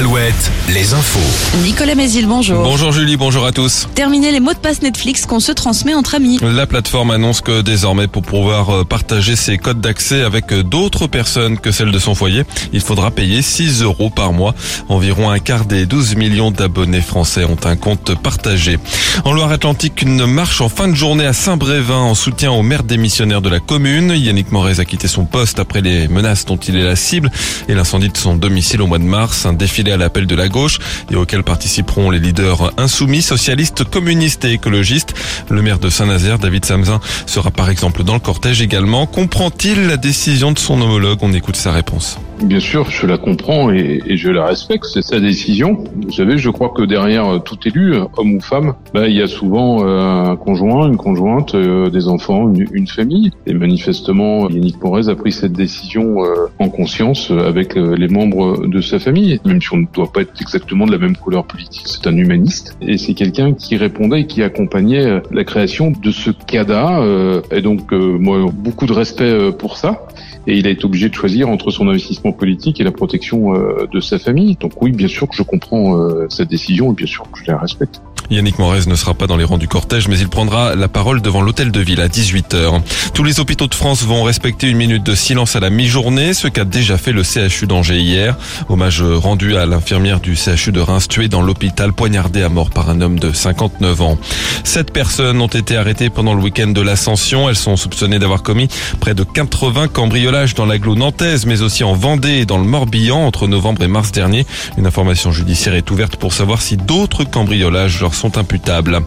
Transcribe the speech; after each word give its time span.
Alouette, 0.00 0.50
les 0.70 0.94
infos. 0.94 1.58
Nicolas 1.62 1.94
Mézil, 1.94 2.26
bonjour. 2.26 2.62
Bonjour 2.62 2.90
Julie, 2.90 3.18
bonjour 3.18 3.44
à 3.44 3.52
tous. 3.52 3.86
Terminez 3.94 4.32
les 4.32 4.40
mots 4.40 4.54
de 4.54 4.58
passe 4.58 4.80
Netflix 4.80 5.26
qu'on 5.26 5.40
se 5.40 5.52
transmet 5.52 5.92
entre 5.92 6.14
amis. 6.14 6.38
La 6.40 6.66
plateforme 6.66 7.10
annonce 7.10 7.42
que 7.42 7.60
désormais 7.60 8.06
pour 8.06 8.22
pouvoir 8.22 8.70
euh, 8.70 8.84
partager 8.84 9.36
ses 9.36 9.58
codes 9.58 9.82
d'accès 9.82 10.22
avec 10.22 10.54
euh, 10.54 10.62
d'autres 10.62 11.06
personnes 11.06 11.58
que 11.58 11.70
celles 11.70 11.90
de 11.90 11.98
son 11.98 12.14
foyer, 12.14 12.44
il 12.72 12.80
faudra 12.80 13.10
payer 13.10 13.42
6 13.42 13.82
euros 13.82 14.08
par 14.08 14.32
mois. 14.32 14.54
Environ 14.88 15.28
un 15.28 15.38
quart 15.38 15.66
des 15.66 15.84
12 15.84 16.16
millions 16.16 16.50
d'abonnés 16.50 17.02
français 17.02 17.44
ont 17.44 17.58
un 17.64 17.76
compte 17.76 18.14
partagé. 18.14 18.78
En 19.26 19.34
Loire-Atlantique, 19.34 20.00
une 20.00 20.24
marche 20.24 20.62
en 20.62 20.70
fin 20.70 20.88
de 20.88 20.94
journée 20.94 21.26
à 21.26 21.34
Saint-Brévin 21.34 21.98
en 21.98 22.14
soutien 22.14 22.52
au 22.52 22.62
maire 22.62 22.84
démissionnaire 22.84 23.42
de 23.42 23.50
la 23.50 23.60
commune. 23.60 24.14
Yannick 24.16 24.50
Morez 24.50 24.80
a 24.80 24.86
quitté 24.86 25.08
son 25.08 25.26
poste 25.26 25.58
après 25.58 25.82
les 25.82 26.08
menaces 26.08 26.46
dont 26.46 26.56
il 26.56 26.78
est 26.78 26.84
la 26.84 26.96
cible 26.96 27.30
et 27.68 27.74
l'incendie 27.74 28.08
de 28.08 28.16
son 28.16 28.34
domicile 28.34 28.80
au 28.80 28.86
mois 28.86 28.98
de 28.98 29.04
mars. 29.04 29.44
Un 29.44 29.52
défilé 29.52 29.89
à 29.92 29.96
l'appel 29.96 30.26
de 30.26 30.34
la 30.34 30.48
gauche 30.48 30.78
et 31.10 31.16
auquel 31.16 31.42
participeront 31.42 32.10
les 32.10 32.18
leaders 32.18 32.72
insoumis, 32.78 33.22
socialistes, 33.22 33.84
communistes 33.84 34.44
et 34.44 34.52
écologistes. 34.52 35.14
Le 35.48 35.62
maire 35.62 35.78
de 35.78 35.90
Saint-Nazaire, 35.90 36.38
David 36.38 36.64
Samzin, 36.64 37.00
sera 37.26 37.50
par 37.50 37.70
exemple 37.70 38.04
dans 38.04 38.14
le 38.14 38.20
cortège 38.20 38.62
également. 38.62 39.06
Comprend-il 39.06 39.86
la 39.86 39.96
décision 39.96 40.52
de 40.52 40.58
son 40.58 40.80
homologue? 40.80 41.18
On 41.22 41.32
écoute 41.32 41.56
sa 41.56 41.72
réponse. 41.72 42.18
Bien 42.42 42.60
sûr, 42.60 42.88
je 42.90 43.06
la 43.06 43.18
comprends 43.18 43.70
et, 43.70 44.00
et, 44.06 44.16
je 44.16 44.30
la 44.30 44.46
respecte. 44.46 44.86
C'est 44.86 45.02
sa 45.02 45.20
décision. 45.20 45.84
Vous 46.02 46.12
savez, 46.12 46.38
je 46.38 46.48
crois 46.48 46.70
que 46.70 46.82
derrière 46.82 47.42
tout 47.42 47.58
élu, 47.66 47.96
homme 48.16 48.34
ou 48.34 48.40
femme, 48.40 48.74
bah, 48.94 49.08
il 49.08 49.14
y 49.14 49.20
a 49.20 49.26
souvent 49.26 49.84
euh, 49.84 50.24
un 50.24 50.36
conjoint, 50.36 50.88
une 50.88 50.96
conjointe, 50.96 51.54
euh, 51.54 51.90
des 51.90 52.08
enfants, 52.08 52.48
une, 52.48 52.66
une, 52.72 52.86
famille. 52.86 53.30
Et 53.46 53.52
manifestement, 53.52 54.48
Yannick 54.48 54.82
Morez 54.82 55.10
a 55.10 55.14
pris 55.14 55.32
cette 55.32 55.52
décision 55.52 56.24
euh, 56.24 56.46
en 56.58 56.70
conscience 56.70 57.30
avec 57.30 57.74
les 57.74 58.08
membres 58.08 58.66
de 58.66 58.80
sa 58.80 58.98
famille. 58.98 59.38
Même 59.44 59.60
si 59.60 59.74
on 59.74 59.78
ne 59.78 59.86
doit 59.92 60.10
pas 60.10 60.22
être 60.22 60.32
exactement 60.40 60.86
de 60.86 60.92
la 60.92 60.98
même 60.98 61.16
couleur 61.16 61.44
politique, 61.44 61.86
c'est 61.86 62.06
un 62.06 62.16
humaniste. 62.16 62.76
Et 62.80 62.96
c'est 62.96 63.14
quelqu'un 63.14 63.52
qui 63.52 63.76
répondait 63.76 64.22
et 64.22 64.26
qui 64.26 64.42
accompagnait 64.42 65.20
la 65.30 65.44
création 65.44 65.92
de 66.02 66.10
ce 66.10 66.30
CADA. 66.30 67.02
et 67.50 67.60
donc, 67.60 67.92
moi, 67.92 68.46
beaucoup 68.52 68.86
de 68.86 68.92
respect 68.92 69.52
pour 69.58 69.76
ça 69.76 70.06
et 70.46 70.56
il 70.56 70.66
a 70.66 70.70
été 70.70 70.84
obligé 70.84 71.08
de 71.08 71.14
choisir 71.14 71.48
entre 71.48 71.70
son 71.70 71.88
investissement 71.88 72.29
politique 72.32 72.80
et 72.80 72.84
la 72.84 72.92
protection 72.92 73.54
euh, 73.54 73.86
de 73.90 74.00
sa 74.00 74.18
famille. 74.18 74.56
Donc 74.56 74.80
oui, 74.80 74.92
bien 74.92 75.08
sûr 75.08 75.28
que 75.28 75.34
je 75.34 75.42
comprends 75.42 75.96
euh, 75.96 76.26
cette 76.28 76.48
décision 76.48 76.92
et 76.92 76.94
bien 76.94 77.06
sûr 77.06 77.30
que 77.30 77.38
je 77.38 77.50
la 77.50 77.58
respecte. 77.58 78.00
Yannick 78.30 78.60
Morez 78.60 78.86
ne 78.86 78.94
sera 78.94 79.14
pas 79.14 79.26
dans 79.26 79.36
les 79.36 79.42
rangs 79.42 79.58
du 79.58 79.66
cortège, 79.66 80.06
mais 80.06 80.18
il 80.18 80.28
prendra 80.28 80.76
la 80.76 80.86
parole 80.86 81.20
devant 81.20 81.42
l'hôtel 81.42 81.72
de 81.72 81.80
ville 81.80 82.00
à 82.00 82.06
18h. 82.06 82.80
Tous 83.12 83.24
les 83.24 83.40
hôpitaux 83.40 83.66
de 83.66 83.74
France 83.74 84.04
vont 84.04 84.22
respecter 84.22 84.68
une 84.68 84.76
minute 84.76 85.02
de 85.02 85.16
silence 85.16 85.56
à 85.56 85.60
la 85.60 85.68
mi-journée, 85.68 86.32
ce 86.32 86.46
qu'a 86.46 86.64
déjà 86.64 86.96
fait 86.96 87.10
le 87.10 87.24
CHU 87.24 87.66
d'Angers 87.66 87.98
hier. 87.98 88.36
Hommage 88.68 89.02
rendu 89.02 89.56
à 89.56 89.66
l'infirmière 89.66 90.20
du 90.20 90.36
CHU 90.36 90.70
de 90.70 90.80
Reims 90.80 91.08
tuée 91.08 91.26
dans 91.26 91.42
l'hôpital 91.42 91.92
poignardée 91.92 92.44
à 92.44 92.48
mort 92.48 92.70
par 92.70 92.88
un 92.88 93.00
homme 93.00 93.18
de 93.18 93.32
59 93.32 94.00
ans. 94.00 94.18
Sept 94.62 94.92
personnes 94.92 95.40
ont 95.40 95.48
été 95.48 95.76
arrêtées 95.76 96.08
pendant 96.08 96.34
le 96.34 96.40
week-end 96.40 96.68
de 96.68 96.80
l'Ascension. 96.80 97.48
Elles 97.48 97.56
sont 97.56 97.76
soupçonnées 97.76 98.20
d'avoir 98.20 98.44
commis 98.44 98.68
près 99.00 99.14
de 99.14 99.24
80 99.24 99.88
cambriolages 99.88 100.54
dans 100.54 100.66
l'agglo 100.66 100.94
nantaise, 100.94 101.46
mais 101.46 101.62
aussi 101.62 101.82
en 101.82 101.94
Vendée 101.94 102.38
et 102.38 102.46
dans 102.46 102.58
le 102.58 102.64
Morbihan 102.64 103.26
entre 103.26 103.48
novembre 103.48 103.82
et 103.82 103.88
mars 103.88 104.12
dernier. 104.12 104.46
Une 104.78 104.86
information 104.86 105.32
judiciaire 105.32 105.74
est 105.74 105.90
ouverte 105.90 106.14
pour 106.14 106.32
savoir 106.32 106.62
si 106.62 106.76
d'autres 106.76 107.24
cambriolages 107.24 108.00
leur 108.00 108.14
sont 108.20 108.36
imputables. 108.36 109.00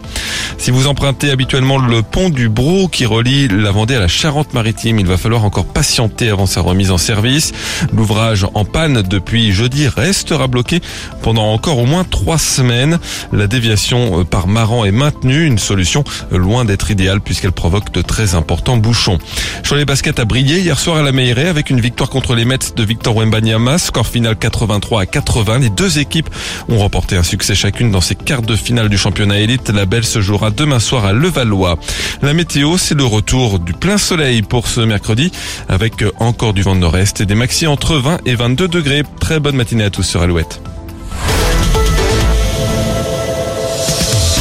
Si 0.58 0.72
vous 0.72 0.88
empruntez 0.88 1.30
habituellement 1.30 1.78
le 1.78 2.02
pont 2.02 2.30
du 2.30 2.48
Brou 2.48 2.88
qui 2.88 3.06
relie 3.06 3.46
la 3.46 3.70
Vendée 3.70 3.94
à 3.94 4.00
la 4.00 4.08
Charente-Maritime, 4.08 4.98
il 4.98 5.06
va 5.06 5.16
falloir 5.16 5.44
encore 5.44 5.66
patienter 5.66 6.30
avant 6.30 6.46
sa 6.46 6.62
remise 6.62 6.90
en 6.90 6.98
service. 6.98 7.52
L'ouvrage 7.92 8.44
en 8.54 8.64
panne 8.64 9.02
depuis 9.02 9.52
jeudi 9.52 9.86
restera 9.86 10.48
bloqué 10.48 10.80
pendant 11.22 11.52
encore 11.52 11.78
au 11.78 11.86
moins 11.86 12.02
trois 12.02 12.38
semaines. 12.38 12.98
La 13.32 13.46
déviation 13.46 14.24
par 14.24 14.48
Maran 14.48 14.84
est 14.84 14.90
maintenue, 14.90 15.46
une 15.46 15.58
solution 15.58 16.02
loin 16.32 16.64
d'être 16.64 16.90
idéale 16.90 17.20
puisqu'elle 17.20 17.52
provoque 17.52 17.92
de 17.92 18.02
très 18.02 18.34
importants 18.34 18.76
bouchons. 18.76 19.18
Sur 19.62 19.76
les 19.76 19.84
baskets 19.84 20.18
a 20.18 20.24
brillé 20.24 20.58
hier 20.58 20.78
soir 20.78 20.96
à 20.96 21.02
la 21.02 21.12
Meilleray 21.12 21.46
avec 21.46 21.70
une 21.70 21.80
victoire 21.80 22.10
contre 22.10 22.34
les 22.34 22.44
Mets 22.44 22.58
de 22.74 22.82
Victor 22.82 23.14
Wembanyama, 23.16 23.78
score 23.78 24.08
final 24.08 24.36
83 24.36 25.02
à 25.02 25.06
80. 25.06 25.58
Les 25.60 25.70
deux 25.70 26.00
équipes 26.00 26.30
ont 26.68 26.78
remporté 26.78 27.16
un 27.16 27.22
succès 27.22 27.54
chacune 27.54 27.92
dans 27.92 28.00
ces 28.00 28.16
quarts 28.16 28.42
de 28.42 28.56
finale 28.56 28.88
du 28.88 28.98
championnat 29.04 29.38
élite. 29.40 29.68
La 29.68 29.84
belle 29.84 30.06
se 30.06 30.22
jouera 30.22 30.50
demain 30.50 30.78
soir 30.78 31.04
à 31.04 31.12
Levallois. 31.12 31.76
La 32.22 32.32
météo, 32.32 32.78
c'est 32.78 32.94
le 32.94 33.04
retour 33.04 33.58
du 33.58 33.74
plein 33.74 33.98
soleil 33.98 34.40
pour 34.40 34.66
ce 34.66 34.80
mercredi 34.80 35.30
avec 35.68 36.02
encore 36.20 36.54
du 36.54 36.62
vent 36.62 36.74
de 36.74 36.80
nord-est 36.80 37.20
et 37.20 37.26
des 37.26 37.34
maxi 37.34 37.66
entre 37.66 37.96
20 37.96 38.20
et 38.24 38.34
22 38.34 38.66
degrés. 38.66 39.02
Très 39.20 39.40
bonne 39.40 39.56
matinée 39.56 39.84
à 39.84 39.90
tous 39.90 40.04
sur 40.04 40.22
Alouette. 40.22 40.62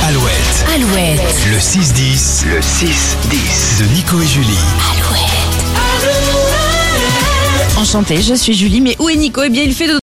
Alouette. 0.07 0.65
Alouette. 0.73 1.19
Le 1.51 1.57
6-10. 1.57 2.45
Le 2.47 2.59
6-10. 2.61 3.79
De 3.79 3.85
Nico 3.95 4.21
et 4.21 4.27
Julie. 4.27 4.47
Alouette. 4.93 5.33
Enchantée, 7.75 8.21
je 8.21 8.35
suis 8.35 8.53
Julie, 8.53 8.79
mais 8.79 8.95
où 8.99 9.09
est 9.09 9.15
Nico? 9.17 9.41
Eh 9.43 9.49
bien, 9.49 9.63
il 9.63 9.73
fait 9.73 9.87
de 9.87 9.99